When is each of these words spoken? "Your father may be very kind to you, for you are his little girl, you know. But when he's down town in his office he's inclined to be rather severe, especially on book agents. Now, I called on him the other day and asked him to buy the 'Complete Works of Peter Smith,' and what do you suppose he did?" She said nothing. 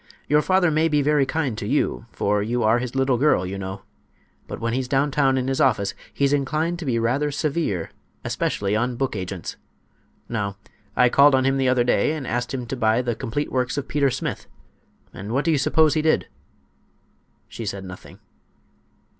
"Your 0.27 0.41
father 0.41 0.71
may 0.71 0.87
be 0.87 1.03
very 1.03 1.27
kind 1.27 1.55
to 1.59 1.67
you, 1.67 2.07
for 2.11 2.41
you 2.41 2.63
are 2.63 2.79
his 2.79 2.95
little 2.95 3.19
girl, 3.19 3.45
you 3.45 3.59
know. 3.59 3.83
But 4.47 4.59
when 4.59 4.73
he's 4.73 4.87
down 4.87 5.11
town 5.11 5.37
in 5.37 5.47
his 5.47 5.61
office 5.61 5.93
he's 6.11 6.33
inclined 6.33 6.79
to 6.79 6.87
be 6.87 6.97
rather 6.97 7.29
severe, 7.29 7.91
especially 8.25 8.75
on 8.75 8.95
book 8.95 9.15
agents. 9.15 9.57
Now, 10.27 10.57
I 10.95 11.09
called 11.09 11.35
on 11.35 11.45
him 11.45 11.57
the 11.57 11.69
other 11.69 11.83
day 11.83 12.13
and 12.13 12.25
asked 12.25 12.51
him 12.51 12.65
to 12.65 12.75
buy 12.75 13.03
the 13.03 13.13
'Complete 13.13 13.51
Works 13.51 13.77
of 13.77 13.87
Peter 13.87 14.09
Smith,' 14.09 14.47
and 15.13 15.33
what 15.33 15.45
do 15.45 15.51
you 15.51 15.59
suppose 15.59 15.93
he 15.93 16.01
did?" 16.01 16.27
She 17.47 17.63
said 17.67 17.85
nothing. 17.85 18.17